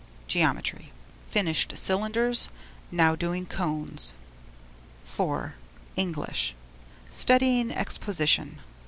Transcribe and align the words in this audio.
Geometry: 0.25 0.91
Finished 1.27 1.77
cylinders; 1.77 2.49
now 2.89 3.15
doing 3.15 3.45
cones. 3.45 4.15
IV. 5.07 5.51
English: 5.95 6.55
Studying 7.11 7.71
exposition. 7.71 8.57